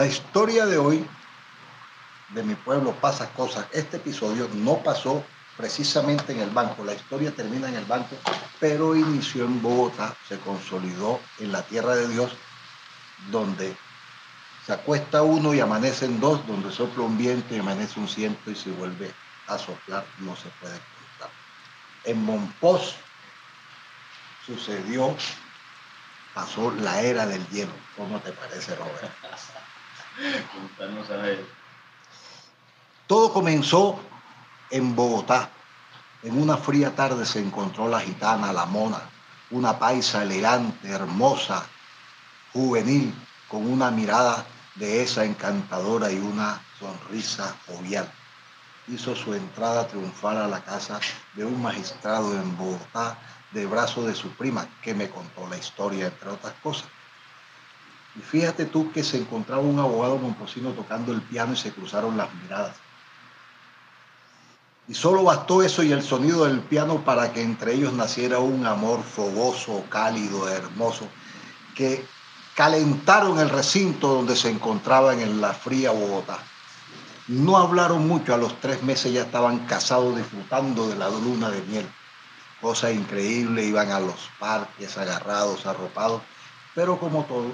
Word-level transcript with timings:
La 0.00 0.06
historia 0.06 0.64
de 0.64 0.78
hoy 0.78 1.06
de 2.30 2.42
mi 2.42 2.54
pueblo 2.54 2.92
pasa 3.02 3.34
cosas. 3.34 3.66
Este 3.70 3.98
episodio 3.98 4.48
no 4.54 4.78
pasó 4.82 5.22
precisamente 5.58 6.32
en 6.32 6.40
el 6.40 6.48
banco. 6.48 6.82
La 6.84 6.94
historia 6.94 7.32
termina 7.32 7.68
en 7.68 7.74
el 7.74 7.84
banco, 7.84 8.16
pero 8.58 8.96
inició 8.96 9.44
en 9.44 9.60
Bogotá, 9.60 10.16
se 10.26 10.38
consolidó 10.38 11.20
en 11.38 11.52
la 11.52 11.60
tierra 11.64 11.94
de 11.96 12.08
Dios, 12.08 12.32
donde 13.30 13.76
se 14.64 14.72
acuesta 14.72 15.20
uno 15.20 15.52
y 15.52 15.60
amanecen 15.60 16.18
dos, 16.18 16.46
donde 16.46 16.72
sopla 16.72 17.04
un 17.04 17.18
viento 17.18 17.54
y 17.54 17.58
amanece 17.58 18.00
un 18.00 18.08
ciento 18.08 18.50
y 18.50 18.56
se 18.56 18.70
vuelve 18.70 19.12
a 19.48 19.58
soplar, 19.58 20.06
no 20.20 20.34
se 20.34 20.48
puede 20.62 20.80
contar. 20.80 21.30
En 22.04 22.24
Monpós 22.24 22.94
sucedió, 24.46 25.14
pasó 26.32 26.70
la 26.70 27.02
era 27.02 27.26
del 27.26 27.46
hielo. 27.48 27.74
¿Cómo 27.98 28.18
te 28.20 28.32
parece, 28.32 28.74
Robert? 28.76 29.12
Todo 33.06 33.32
comenzó 33.32 33.98
en 34.70 34.94
Bogotá. 34.94 35.50
En 36.22 36.40
una 36.40 36.56
fría 36.56 36.94
tarde 36.94 37.24
se 37.24 37.40
encontró 37.40 37.88
la 37.88 38.00
gitana, 38.00 38.52
la 38.52 38.66
mona, 38.66 39.00
una 39.50 39.78
paisa 39.78 40.22
elegante, 40.22 40.88
hermosa, 40.88 41.66
juvenil, 42.52 43.14
con 43.48 43.70
una 43.70 43.90
mirada 43.90 44.44
de 44.74 45.02
esa 45.02 45.24
encantadora 45.24 46.12
y 46.12 46.18
una 46.18 46.60
sonrisa 46.78 47.56
jovial. 47.66 48.10
Hizo 48.88 49.16
su 49.16 49.34
entrada 49.34 49.86
triunfal 49.86 50.36
a 50.36 50.48
la 50.48 50.62
casa 50.62 51.00
de 51.34 51.44
un 51.44 51.60
magistrado 51.62 52.32
en 52.34 52.56
Bogotá 52.56 53.18
de 53.52 53.66
brazo 53.66 54.04
de 54.04 54.14
su 54.14 54.30
prima, 54.36 54.68
que 54.82 54.94
me 54.94 55.10
contó 55.10 55.48
la 55.48 55.56
historia, 55.56 56.06
entre 56.06 56.30
otras 56.30 56.54
cosas. 56.62 56.88
Y 58.16 58.20
fíjate 58.20 58.66
tú 58.66 58.90
que 58.92 59.04
se 59.04 59.18
encontraba 59.18 59.62
un 59.62 59.78
abogado 59.78 60.18
momposino 60.18 60.70
tocando 60.72 61.12
el 61.12 61.22
piano 61.22 61.52
y 61.52 61.56
se 61.56 61.72
cruzaron 61.72 62.16
las 62.16 62.32
miradas. 62.34 62.76
Y 64.88 64.94
solo 64.94 65.22
bastó 65.22 65.62
eso 65.62 65.84
y 65.84 65.92
el 65.92 66.02
sonido 66.02 66.46
del 66.46 66.60
piano 66.60 67.04
para 67.04 67.32
que 67.32 67.42
entre 67.42 67.74
ellos 67.74 67.92
naciera 67.92 68.40
un 68.40 68.66
amor 68.66 69.04
fogoso, 69.04 69.84
cálido, 69.88 70.48
hermoso, 70.48 71.06
que 71.76 72.04
calentaron 72.56 73.38
el 73.38 73.50
recinto 73.50 74.08
donde 74.08 74.34
se 74.34 74.50
encontraban 74.50 75.20
en 75.20 75.40
la 75.40 75.52
fría 75.52 75.92
Bogotá. 75.92 76.38
No 77.28 77.56
hablaron 77.56 78.08
mucho, 78.08 78.34
a 78.34 78.36
los 78.36 78.58
tres 78.60 78.82
meses 78.82 79.12
ya 79.12 79.22
estaban 79.22 79.60
casados 79.66 80.16
disfrutando 80.16 80.88
de 80.88 80.96
la 80.96 81.08
luna 81.08 81.48
de 81.48 81.62
miel. 81.62 81.88
Cosa 82.60 82.90
increíble, 82.90 83.64
iban 83.64 83.92
a 83.92 84.00
los 84.00 84.28
parques 84.40 84.98
agarrados, 84.98 85.64
arropados, 85.66 86.22
pero 86.74 86.98
como 86.98 87.24
todo, 87.24 87.46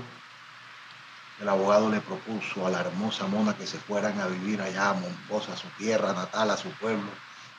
el 1.41 1.49
abogado 1.49 1.91
le 1.91 2.01
propuso 2.01 2.67
a 2.67 2.71
la 2.71 2.81
hermosa 2.81 3.27
mona 3.27 3.57
que 3.57 3.67
se 3.67 3.79
fueran 3.79 4.19
a 4.21 4.27
vivir 4.27 4.61
allá 4.63 4.91
a 4.91 4.95
Monposa, 4.95 5.53
a 5.53 5.57
su 5.57 5.69
tierra 5.77 6.13
natal, 6.13 6.51
a 6.51 6.57
su 6.57 6.71
pueblo, 6.71 7.11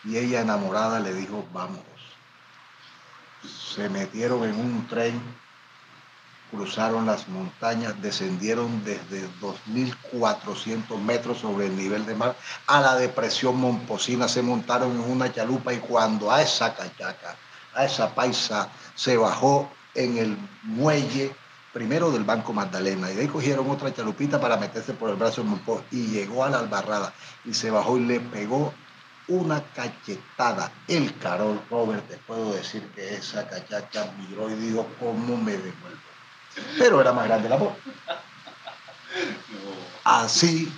y 0.04 0.18
ella 0.18 0.42
enamorada 0.42 1.00
le 1.00 1.14
dijo, 1.14 1.46
vamos. 1.54 1.84
Se 3.76 3.88
metieron 3.90 4.44
en 4.44 4.60
un 4.60 4.88
tren, 4.88 5.22
cruzaron 6.50 7.06
las 7.06 7.28
montañas, 7.28 8.02
descendieron 8.02 8.84
desde 8.84 9.30
2.400 9.42 10.98
metros 11.00 11.40
sobre 11.40 11.68
el 11.68 11.76
nivel 11.76 12.06
de 12.06 12.16
mar 12.16 12.36
a 12.66 12.82
la 12.82 12.96
depresión 12.96 13.58
Momposina, 13.58 14.28
se 14.28 14.42
montaron 14.42 14.92
en 14.92 15.12
una 15.12 15.32
chalupa 15.32 15.74
y 15.74 15.80
cuando 15.80 16.32
a 16.32 16.42
esa 16.42 16.74
cachaca, 16.74 17.36
a 17.76 17.86
esa 17.86 18.16
paisa, 18.16 18.70
se 18.96 19.18
bajó 19.18 19.70
en 19.94 20.18
el 20.18 20.38
muelle 20.64 21.36
primero 21.74 22.12
del 22.12 22.24
Banco 22.24 22.54
Magdalena, 22.54 23.12
y 23.12 23.16
de 23.16 23.22
ahí 23.22 23.28
cogieron 23.28 23.70
otra 23.70 23.94
chalupita 23.94 24.40
para 24.40 24.58
meterse 24.58 24.94
por 24.94 25.10
el 25.10 25.16
brazo 25.16 25.44
de 25.44 25.50
Monpó, 25.50 25.84
y 25.92 26.08
llegó 26.08 26.44
a 26.44 26.50
la 26.50 26.60
albarrada, 26.60 27.14
y 27.46 27.54
se 27.54 27.72
bajó 27.72 27.98
y 27.98 28.06
le 28.06 28.20
pegó 28.20 28.74
una 29.28 29.62
cachetada. 29.74 30.72
El 30.88 31.18
Carol 31.20 31.62
Robert, 31.70 32.08
te 32.08 32.18
puedo 32.18 32.54
decir 32.54 32.88
que 32.96 33.16
esa 33.16 33.48
cachacha 33.48 34.12
miró 34.18 34.50
y 34.50 34.56
dijo, 34.56 34.88
¿cómo 35.00 35.38
me 35.38 35.52
devuelvo? 35.52 35.98
Pero 36.78 37.02
era 37.02 37.14
más 37.14 37.28
grande 37.28 37.50
la 37.50 37.58
voz. 37.58 37.74
Así 40.04 40.72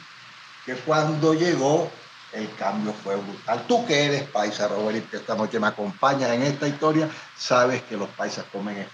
que 0.65 0.75
cuando 0.75 1.33
llegó, 1.33 1.89
el 2.33 2.53
cambio 2.55 2.93
fue 2.93 3.15
brutal. 3.15 3.65
Tú 3.67 3.85
que 3.85 4.05
eres 4.05 4.23
paisa, 4.23 4.67
Robert, 4.67 4.97
y 4.97 5.01
que 5.01 5.17
esta 5.17 5.35
noche 5.35 5.59
me 5.59 5.67
acompañas 5.67 6.31
en 6.31 6.43
esta 6.43 6.67
historia, 6.67 7.09
sabes 7.37 7.83
que 7.83 7.97
los 7.97 8.09
paisas 8.09 8.45
comen 8.51 8.77
el 8.77 8.89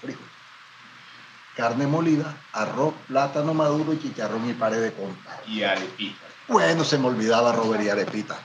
carne 1.56 1.88
molida, 1.88 2.36
arroz, 2.54 2.94
plátano 3.08 3.54
maduro 3.54 3.94
y 3.94 4.00
chicharrón 4.00 4.50
y 4.50 4.54
pared 4.54 4.82
de 4.82 4.94
contar. 4.94 5.42
Y 5.48 5.64
arepita. 5.64 6.20
Bueno, 6.48 6.84
se 6.84 6.98
me 6.98 7.08
olvidaba 7.08 7.54
Robert 7.54 7.84
y 7.84 7.90
arepita. 7.90 8.36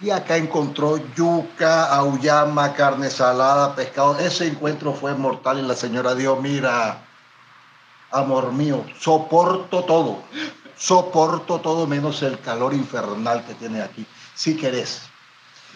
Y 0.00 0.10
acá 0.10 0.36
encontró 0.36 0.96
yuca, 1.16 1.86
auyama, 1.86 2.72
carne 2.74 3.10
salada, 3.10 3.74
pescado. 3.74 4.18
Ese 4.18 4.46
encuentro 4.46 4.92
fue 4.92 5.14
mortal 5.14 5.58
y 5.58 5.62
la 5.62 5.74
señora 5.74 6.14
Dios, 6.14 6.40
mira, 6.40 7.00
amor 8.12 8.52
mío, 8.52 8.84
soporto 9.00 9.84
todo. 9.84 10.22
Soporto 10.76 11.58
todo 11.58 11.88
menos 11.88 12.22
el 12.22 12.38
calor 12.38 12.74
infernal 12.74 13.44
que 13.44 13.54
tiene 13.54 13.82
aquí. 13.82 14.06
Si 14.34 14.56
querés 14.56 15.02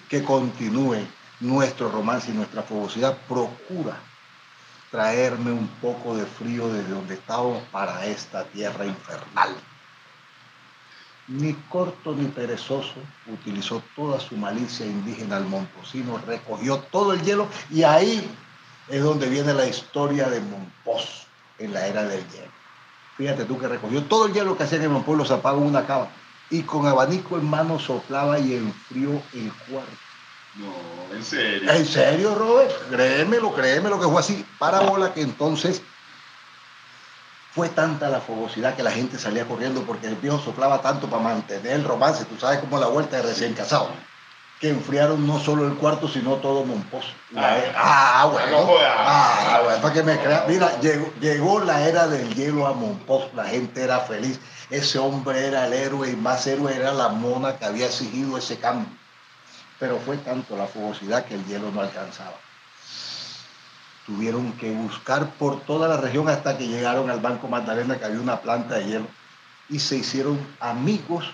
que 0.08 0.22
continúe 0.22 0.98
nuestro 1.40 1.90
romance 1.90 2.30
y 2.30 2.34
nuestra 2.34 2.62
fogosidad, 2.62 3.16
procura 3.26 3.98
traerme 4.92 5.50
un 5.50 5.66
poco 5.80 6.14
de 6.14 6.26
frío 6.26 6.68
desde 6.68 6.90
donde 6.90 7.14
estábamos 7.14 7.62
para 7.72 8.04
esta 8.04 8.44
tierra 8.44 8.84
infernal. 8.84 9.56
Ni 11.28 11.54
corto 11.70 12.14
ni 12.14 12.26
perezoso 12.26 12.96
utilizó 13.26 13.82
toda 13.96 14.20
su 14.20 14.36
malicia 14.36 14.84
indígena 14.84 15.38
al 15.38 15.46
Momposino, 15.46 16.18
recogió 16.26 16.78
todo 16.78 17.14
el 17.14 17.22
hielo 17.22 17.48
y 17.70 17.84
ahí 17.84 18.30
es 18.88 19.02
donde 19.02 19.30
viene 19.30 19.54
la 19.54 19.66
historia 19.66 20.28
de 20.28 20.40
Mompos 20.40 21.26
en 21.58 21.72
la 21.72 21.86
era 21.86 22.04
del 22.04 22.28
hielo. 22.28 22.52
Fíjate 23.16 23.46
tú 23.46 23.58
que 23.58 23.68
recogió 23.68 24.04
todo 24.04 24.26
el 24.26 24.34
hielo 24.34 24.58
que 24.58 24.64
hacía 24.64 24.82
en 24.82 24.92
Mompos, 24.92 25.16
lo 25.16 25.34
apagó 25.34 25.60
una 25.62 25.86
cava 25.86 26.10
y 26.50 26.62
con 26.62 26.86
abanico 26.86 27.38
en 27.38 27.48
mano 27.48 27.78
soplaba 27.78 28.38
y 28.38 28.56
enfrió 28.56 29.22
el 29.32 29.50
cuarto 29.70 30.11
no, 30.54 31.16
en 31.16 31.24
serio. 31.24 31.70
¿En 31.70 31.86
serio, 31.86 32.34
Robert? 32.34 32.70
Créemelo, 32.90 33.54
créemelo 33.54 33.98
que 33.98 34.06
fue 34.06 34.20
así. 34.20 34.46
Parábola 34.58 35.14
que 35.14 35.22
entonces 35.22 35.80
fue 37.54 37.68
tanta 37.70 38.08
la 38.08 38.20
fogosidad 38.20 38.74
que 38.74 38.82
la 38.82 38.90
gente 38.90 39.18
salía 39.18 39.46
corriendo 39.46 39.82
porque 39.82 40.08
el 40.08 40.16
viejo 40.16 40.38
soplaba 40.38 40.82
tanto 40.82 41.08
para 41.08 41.22
mantener 41.22 41.72
el 41.72 41.84
romance. 41.84 42.24
Tú 42.26 42.38
sabes 42.38 42.60
cómo 42.60 42.78
la 42.78 42.88
vuelta 42.88 43.16
de 43.16 43.22
recién 43.22 43.54
casado. 43.54 43.90
Que 44.60 44.68
enfriaron 44.68 45.26
no 45.26 45.40
solo 45.40 45.66
el 45.66 45.74
cuarto, 45.74 46.06
sino 46.06 46.36
todo 46.36 46.64
Monpós. 46.64 47.04
Ah, 47.34 47.56
ah, 47.74 48.28
bueno. 48.30 48.68
ah, 48.80 49.60
bueno, 49.64 49.82
para 49.82 49.94
que 49.94 50.02
me 50.04 50.18
crea. 50.18 50.44
Mira, 50.46 50.78
llegó, 50.80 51.12
llegó 51.20 51.60
la 51.60 51.88
era 51.88 52.06
del 52.06 52.32
hielo 52.34 52.66
a 52.66 52.72
Monpós. 52.72 53.24
La 53.34 53.44
gente 53.44 53.82
era 53.82 54.00
feliz. 54.00 54.38
Ese 54.70 54.98
hombre 54.98 55.46
era 55.46 55.66
el 55.66 55.72
héroe 55.72 56.10
y 56.10 56.16
más 56.16 56.46
héroe 56.46 56.76
era 56.76 56.92
la 56.92 57.08
mona 57.08 57.56
que 57.58 57.64
había 57.64 57.86
exigido 57.86 58.38
ese 58.38 58.58
cambio 58.58 59.01
pero 59.82 59.98
fue 59.98 60.16
tanto 60.18 60.56
la 60.56 60.68
fogosidad 60.68 61.24
que 61.24 61.34
el 61.34 61.44
hielo 61.44 61.72
no 61.72 61.80
alcanzaba. 61.80 62.38
Tuvieron 64.06 64.52
que 64.52 64.70
buscar 64.70 65.30
por 65.30 65.62
toda 65.62 65.88
la 65.88 65.96
región 65.96 66.28
hasta 66.28 66.56
que 66.56 66.68
llegaron 66.68 67.10
al 67.10 67.18
Banco 67.18 67.48
Magdalena, 67.48 67.98
que 67.98 68.04
había 68.04 68.20
una 68.20 68.40
planta 68.40 68.76
de 68.76 68.86
hielo, 68.86 69.08
y 69.68 69.80
se 69.80 69.96
hicieron 69.96 70.38
amigos 70.60 71.28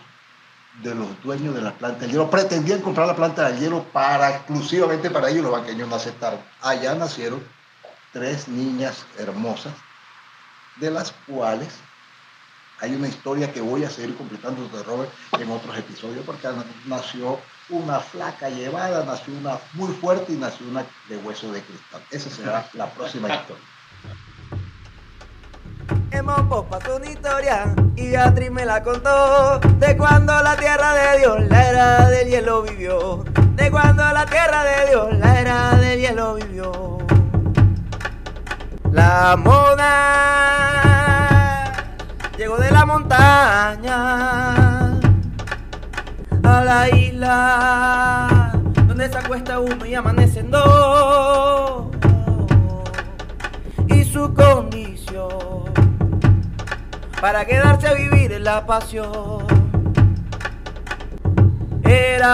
de 0.83 0.95
los 0.95 1.23
dueños 1.23 1.55
de 1.55 1.61
la 1.61 1.73
planta 1.73 2.07
de 2.07 2.13
hielo. 2.13 2.31
Pretendían 2.31 2.81
comprar 2.81 3.07
la 3.07 3.15
planta 3.15 3.51
de 3.51 3.61
hielo 3.61 3.85
para 3.93 4.31
exclusivamente 4.31 5.11
para 5.11 5.29
ellos, 5.29 5.43
los 5.43 5.53
banqueños 5.53 5.87
no 5.87 5.97
aceptaron. 5.97 6.41
Allá 6.63 6.95
nacieron 6.95 7.47
tres 8.15 8.49
niñas 8.49 9.05
hermosas, 9.19 9.75
de 10.77 10.91
las 10.91 11.13
cuales 11.27 11.69
hay 12.81 12.95
una 12.95 13.09
historia 13.09 13.53
que 13.53 13.61
voy 13.61 13.85
a 13.85 13.91
seguir 13.91 14.17
completando 14.17 14.67
de 14.69 14.83
Robert 14.85 15.13
en 15.39 15.51
otros 15.51 15.77
episodios, 15.77 16.25
porque 16.25 16.49
nació 16.87 17.39
una 17.71 18.01
flaca 18.01 18.49
llevada, 18.49 19.05
nació 19.05 19.35
una 19.35 19.59
muy 19.75 19.93
fuerte 19.95 20.33
y 20.33 20.37
nació 20.37 20.67
una 20.69 20.85
de 21.09 21.17
hueso 21.19 21.53
de 21.53 21.63
cristal. 21.63 22.03
Esa 22.11 22.31
será 22.31 22.67
la 22.73 22.87
próxima 22.91 23.29
historia. 23.29 23.63
Hemos 26.11 26.67
pasó 26.67 26.97
una 26.97 27.11
historia 27.11 27.75
y 27.95 28.11
Beatriz 28.11 28.51
me 28.51 28.65
la 28.65 28.83
contó 28.83 29.61
de 29.61 29.97
cuando 29.97 30.43
la 30.43 30.57
tierra 30.57 30.95
de 30.95 31.19
Dios 31.19 31.41
la 31.49 31.69
era 31.69 32.09
del 32.09 32.29
hielo 32.29 32.63
vivió. 32.63 33.25
De 33.55 33.71
cuando 33.71 34.03
la 34.13 34.25
tierra 34.27 34.65
de 34.65 34.87
Dios 34.89 35.15
la 35.19 35.41
era 35.41 35.77
del 35.77 36.01
hielo 36.01 36.35
vivió. 36.35 36.99
La 38.91 39.37
moda 39.37 39.85
llegó 42.37 42.57
de 42.57 42.71
la 42.71 42.87
montaña 42.87 44.68
la 46.65 46.89
isla 46.97 48.53
donde 48.87 49.09
se 49.09 49.19
acuesta 49.19 49.61
uno 49.61 49.85
y 49.87 49.95
amanecen 49.95 50.51
dos. 50.51 51.87
Y 53.87 54.05
su 54.05 54.33
condición 54.35 55.65
para 57.21 57.45
quedarse 57.45 57.89
a 57.89 57.95
vivir 57.95 58.33
en 58.33 58.45
la 58.45 58.65
pasión. 58.67 59.47
Era 61.83 62.29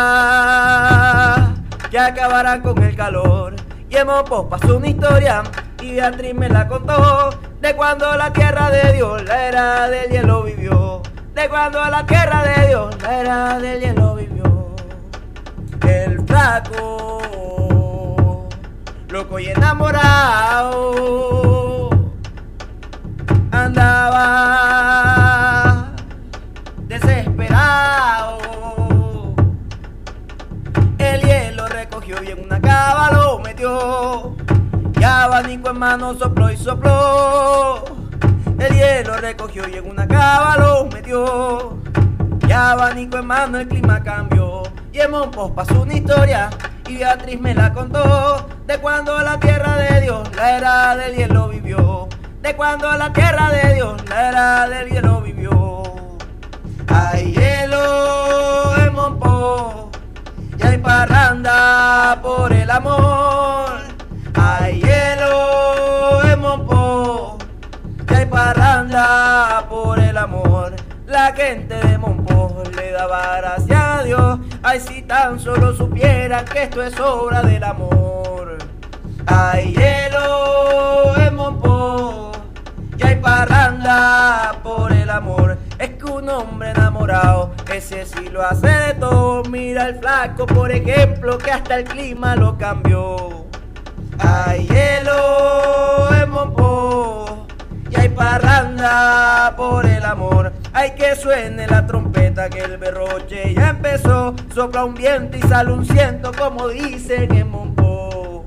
que 1.91 1.99
acabarán 1.99 2.61
con 2.61 2.82
el 2.82 2.97
calor. 2.97 3.55
Y 3.88 3.97
Monpós 4.05 4.47
pasó 4.50 4.77
una 4.77 4.88
historia 4.88 5.43
y 5.81 5.93
Beatriz 5.93 6.35
me 6.35 6.49
la 6.49 6.67
contó 6.67 7.31
de 7.61 7.77
cuando 7.77 8.17
la 8.17 8.32
tierra 8.32 8.70
de 8.70 8.93
Dios 8.94 9.23
la 9.25 9.49
era 9.49 9.88
del 9.88 10.11
hielo 10.11 10.43
vivió. 10.43 11.03
De 11.35 11.49
cuando 11.49 11.85
la 11.85 12.05
tierra 12.05 12.43
de 12.43 12.69
Dios 12.69 13.03
la 13.03 13.20
era 13.20 13.59
del 13.59 13.81
hielo. 13.81 14.13
Loco 19.08 19.38
y 19.38 19.46
enamorado, 19.46 20.90
andaba 23.52 24.25
desesperado. 26.88 28.38
El 30.98 31.20
hielo 31.22 31.69
recogió 31.69 32.20
y 32.25 32.31
en 32.32 32.44
una 32.44 32.60
cava 32.60 33.12
lo 33.12 33.38
metió. 33.38 34.34
Y 34.98 35.04
abanico 35.04 35.70
en 35.70 35.78
mano 35.78 36.14
sopló 36.14 36.50
y 36.50 36.56
sopló. 36.56 37.84
El 38.58 38.75
hielo 38.75 39.16
recogió 39.19 39.69
y 39.69 39.76
en 39.76 39.88
una 39.88 40.08
cava 40.08 40.56
lo 40.58 40.86
metió. 40.86 41.78
Y 42.48 42.50
abanico 42.50 43.19
en 43.19 43.26
mano 43.26 43.58
el 43.60 43.69
clima 43.69 44.02
cambió. 44.02 44.54
Y 44.94 45.00
en 45.00 45.11
Monpós 45.11 45.50
pasó 45.50 45.82
una 45.82 45.94
historia 45.94 46.50
y 46.88 46.99
Beatriz 46.99 47.41
me 47.41 47.52
la 47.52 47.73
contó. 47.73 48.46
De 48.64 48.79
cuando 48.79 49.19
la 49.23 49.41
tierra 49.41 49.75
de 49.75 50.02
Dios 50.02 50.29
la 50.37 50.56
era 50.56 50.96
del 50.96 51.17
hielo 51.17 51.49
vivió. 51.49 52.08
De 52.41 52.55
cuando 52.55 52.93
la 52.93 53.12
tierra 53.12 53.50
de 53.50 53.75
Dios 53.75 54.08
la 54.08 54.29
era 54.29 54.69
del 54.69 54.88
hielo 54.91 55.20
vivió. 55.20 55.82
Hay 56.87 57.32
hielo 57.32 58.76
en 58.76 58.94
Monpós 58.94 59.88
y 60.61 60.64
hay 60.64 60.79
parranda 60.79 62.20
por 62.23 62.52
el 62.52 62.70
amor. 62.70 63.81
Hay 64.37 64.81
hielo 64.81 66.23
en 66.23 66.38
Monpó 66.38 67.38
y 68.08 68.14
hay 68.14 68.26
parranda 68.26 69.67
por 69.69 69.99
el 69.99 70.17
amor. 70.17 70.76
La 71.08 71.32
gente 71.32 71.75
de 71.75 71.99
Monpó 71.99 72.62
le 72.76 72.93
daba 72.93 73.38
gracias 73.38 73.81
a 73.81 74.02
Dios. 74.05 74.38
Ay, 74.66 74.81
si 74.81 75.02
tan 75.02 75.38
solo 75.38 75.75
supieran 75.75 76.43
que 76.46 76.62
esto 76.62 76.82
es 76.82 76.99
obra 76.99 77.43
del 77.43 77.62
amor. 77.62 78.56
Hay 79.26 79.75
hielo 79.75 81.14
en 81.19 81.34
Monpó 81.34 82.32
y 82.96 83.06
hay 83.06 83.16
parranda 83.16 84.58
por 84.62 84.90
el 84.90 85.11
amor. 85.11 85.58
Es 85.78 85.90
que 85.90 86.05
un 86.06 86.31
hombre 86.31 86.70
enamorado, 86.70 87.52
ese 87.70 88.06
sí 88.06 88.31
lo 88.31 88.43
hace 88.43 88.69
de 88.69 88.94
todo. 88.94 89.43
Mira 89.50 89.87
el 89.87 89.99
flaco, 89.99 90.46
por 90.46 90.72
ejemplo, 90.72 91.37
que 91.37 91.50
hasta 91.50 91.76
el 91.81 91.84
clima 91.84 92.34
lo 92.34 92.56
cambió. 92.56 93.44
Hay 94.19 94.67
hielo 94.67 96.08
en 96.22 96.31
Monpó 96.31 97.46
y 97.90 98.00
hay 98.00 98.08
parranda 98.08 99.52
por 99.58 99.84
el 99.84 100.06
amor. 100.06 100.55
Hay 100.72 100.93
que 100.93 101.14
suene 101.17 101.67
la 101.67 101.87
trompeta 101.87 102.24
que 102.34 102.58
el 102.58 102.78
berroche 102.78 103.54
ya 103.54 103.69
empezó. 103.69 104.34
Sopla 104.52 104.84
un 104.84 104.94
viento 104.94 105.36
y 105.36 105.42
sale 105.42 105.72
un 105.72 105.86
ciento 105.86 106.32
como 106.36 106.69
dicen 106.69 107.32
en 107.32 107.48
Monpó. 107.48 108.44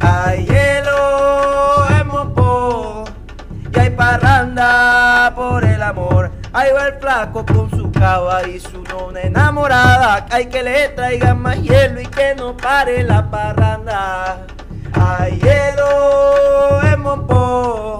Hay 0.00 0.46
hielo 0.46 1.86
en 1.90 2.06
Monpó 2.08 3.04
y 3.74 3.78
hay 3.78 3.90
parranda 3.90 5.32
por 5.36 5.64
el 5.64 5.82
amor. 5.82 6.30
Ahí 6.54 6.70
va 6.72 6.88
el 6.88 6.94
flaco 6.94 7.44
con 7.44 7.70
su 7.70 7.92
cava 7.92 8.48
y 8.48 8.58
su 8.58 8.82
nona 8.84 9.20
enamorada. 9.20 10.26
Hay 10.30 10.46
que 10.46 10.62
le 10.62 10.88
traigan 10.88 11.42
más 11.42 11.60
hielo 11.62 12.00
y 12.00 12.06
que 12.06 12.34
no 12.34 12.56
pare 12.56 13.04
la 13.04 13.30
parranda. 13.30 14.46
Hay 14.94 15.38
hielo 15.38 16.80
en 16.82 17.00
Monpó 17.02 17.98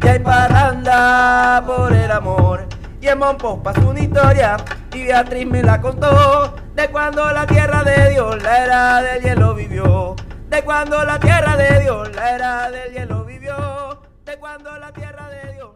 y 0.00 0.06
hay 0.06 0.20
parranda 0.20 1.60
por 1.66 1.92
el 1.92 2.10
amor. 2.12 2.73
Y 3.04 3.08
en 3.08 3.18
Monpó 3.18 3.62
pasó 3.62 3.90
una 3.90 4.00
historia 4.00 4.56
y 4.94 5.04
Beatriz 5.04 5.46
me 5.46 5.62
la 5.62 5.78
contó 5.78 6.56
de 6.74 6.88
cuando 6.88 7.30
la 7.32 7.46
tierra 7.46 7.84
de 7.84 8.08
Dios 8.12 8.42
la 8.42 8.64
era 8.64 9.02
del 9.02 9.22
hielo 9.22 9.54
vivió. 9.54 10.16
De 10.48 10.62
cuando 10.62 11.04
la 11.04 11.20
tierra 11.20 11.54
de 11.54 11.80
Dios 11.80 12.16
la 12.16 12.34
era 12.34 12.70
del 12.70 12.94
hielo 12.94 13.26
vivió. 13.26 14.00
De 14.24 14.38
cuando 14.38 14.78
la 14.78 14.90
tierra 14.90 15.28
de 15.28 15.52
Dios 15.52 15.72